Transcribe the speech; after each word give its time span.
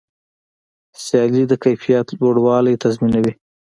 سیالي 1.03 1.43
د 1.47 1.53
کیفیت 1.63 2.07
لوړوالی 2.19 2.75
تضمینوي. 2.83 3.33